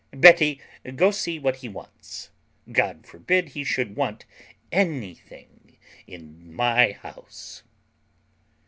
[0.17, 0.59] Betty,
[0.95, 2.31] go see what he wants.
[2.71, 4.25] God forbid he should want
[4.71, 5.77] anything
[6.07, 7.61] in my house."